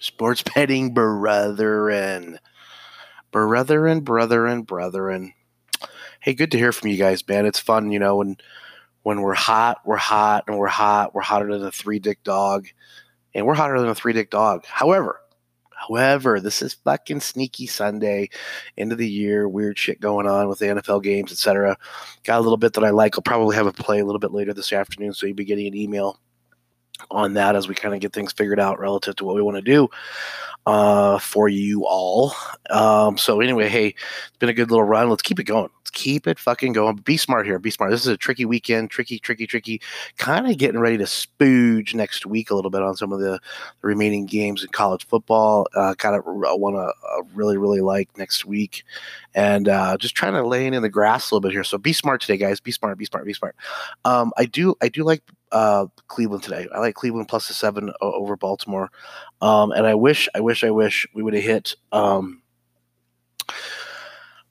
[0.00, 2.40] sports betting brethren,
[3.30, 5.34] brethren, brethren, brethren.
[6.18, 7.46] Hey, good to hear from you guys, man.
[7.46, 8.36] It's fun, you know, when
[9.02, 11.14] when we're hot, we're hot, and we're hot.
[11.14, 12.66] We're hotter than a three dick dog,
[13.34, 14.64] and we're hotter than a three dick dog.
[14.66, 15.20] However,
[15.88, 18.28] However, this is fucking sneaky Sunday,
[18.76, 21.78] end of the year, weird shit going on with the NFL games, etc.
[22.22, 23.16] Got a little bit that I like.
[23.16, 25.66] I'll probably have a play a little bit later this afternoon, so you'll be getting
[25.66, 26.20] an email
[27.10, 29.56] on that as we kind of get things figured out relative to what we want
[29.56, 29.88] to do
[30.66, 32.32] uh, for you all.
[32.68, 35.10] Um, so anyway, hey, it's been a good little run.
[35.10, 35.70] Let's keep it going.
[35.92, 36.96] Keep it fucking going.
[36.96, 37.58] Be smart here.
[37.58, 37.90] Be smart.
[37.90, 38.90] This is a tricky weekend.
[38.90, 39.80] Tricky, tricky, tricky.
[40.18, 43.30] Kind of getting ready to spooge next week a little bit on some of the,
[43.30, 45.66] the remaining games in college football.
[45.74, 48.84] Uh, kind of want to uh, really, really like next week,
[49.34, 51.64] and uh, just trying to lay in the grass a little bit here.
[51.64, 52.60] So be smart today, guys.
[52.60, 52.98] Be smart.
[52.98, 53.24] Be smart.
[53.24, 53.56] Be smart.
[54.04, 54.74] Um, I do.
[54.82, 55.22] I do like
[55.52, 56.66] uh, Cleveland today.
[56.74, 58.90] I like Cleveland plus the seven over Baltimore,
[59.40, 62.42] um, and I wish, I wish, I wish we would have hit um,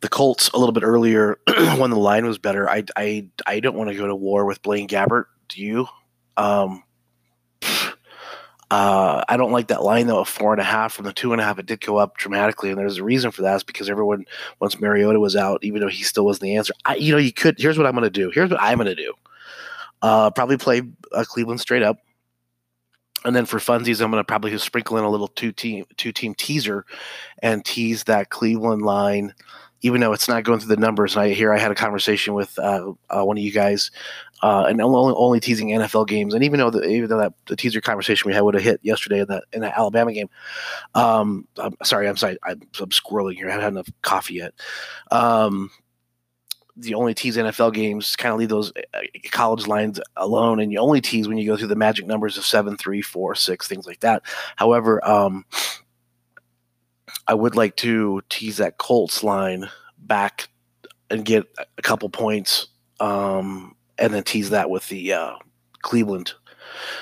[0.10, 1.40] the Colts a little bit earlier
[1.78, 2.68] when the line was better.
[2.68, 5.26] I, I, I don't want to go to war with Blaine Gabbert.
[5.50, 5.88] Do you?
[6.36, 6.84] Um,
[8.72, 10.20] uh, I don't like that line though.
[10.20, 12.18] A four and a half from the two and a half, it did go up
[12.18, 13.56] dramatically, and there's a reason for that.
[13.56, 14.26] Is because everyone
[14.60, 16.74] once Mariota was out, even though he still wasn't the answer.
[16.86, 17.56] I, you know, you could.
[17.60, 18.32] Here's what I'm going to do.
[18.34, 19.14] Here's what I'm going to do.
[20.02, 21.98] Uh, probably play uh, Cleveland straight up.
[23.26, 26.12] And then for funsies, I'm going to probably sprinkle in a little two team two
[26.12, 26.86] team teaser,
[27.42, 29.34] and tease that Cleveland line,
[29.82, 31.16] even though it's not going through the numbers.
[31.16, 33.92] And I hear I had a conversation with uh, uh, one of you guys,
[34.42, 36.34] uh, and only only teasing NFL games.
[36.34, 38.80] And even though the, even though that the teaser conversation we had would have hit
[38.84, 40.30] yesterday in that in that Alabama game,
[40.96, 43.48] um, I'm sorry, I'm sorry, I'm, I'm squirreling here.
[43.48, 44.54] I haven't had enough coffee yet.
[45.12, 45.70] Um,
[46.80, 50.80] the only tease NFL games, kind of leave those uh, college lines alone, and you
[50.80, 53.86] only tease when you go through the magic numbers of seven, three, four, six, things
[53.86, 54.24] like that.
[54.56, 55.46] However, um,
[57.30, 60.50] I would like to tease that Colts line back
[61.12, 61.46] and get
[61.78, 62.68] a couple points,
[63.00, 65.36] um, and then tease that with the uh,
[65.84, 66.34] Cleveland.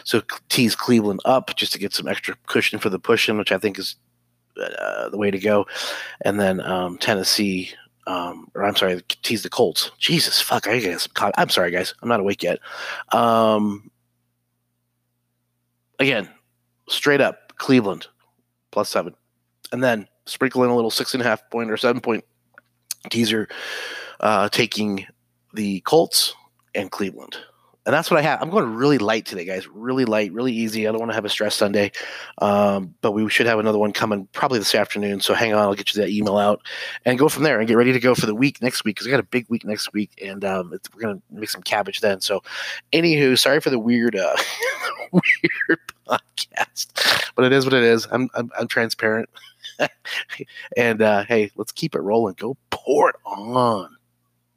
[0.04, 3.58] So tease Cleveland up just to get some extra cushion for the pushing, which I
[3.58, 3.96] think is
[4.62, 5.66] uh, the way to go,
[6.26, 7.72] and then um, Tennessee
[8.06, 9.92] um, or I'm sorry, tease the Colts.
[9.98, 10.98] Jesus, fuck, I.
[11.14, 12.60] Co- I'm sorry, guys, I'm not awake yet.
[13.14, 13.92] Um,
[16.00, 16.30] again,
[16.90, 18.08] straight up Cleveland
[18.72, 19.16] plus seven,
[19.72, 22.24] and then sprinkle in a little six and a half point or seven point
[23.10, 23.48] teaser,
[24.20, 25.06] uh, taking
[25.54, 26.36] the Colts
[26.76, 27.38] and Cleveland
[27.88, 28.42] and that's what I have.
[28.42, 29.66] I'm going really light today, guys.
[29.66, 30.86] Really light, really easy.
[30.86, 31.94] I don't want to have a stress Sunday,
[32.40, 35.22] um, but we should have another one coming probably this afternoon.
[35.22, 36.62] So hang on, I'll get you that email out
[37.06, 39.08] and go from there and get ready to go for the week next week because
[39.08, 42.20] I got a big week next week and um, we're gonna make some cabbage then.
[42.20, 42.44] So,
[42.92, 44.36] anywho, sorry for the weird, uh,
[45.12, 48.08] weird podcast, but it is what it is.
[48.12, 49.30] I'm I'm, I'm transparent,
[50.78, 52.36] and uh, hey, let's keep it rolling.
[52.38, 53.97] Go pour it on.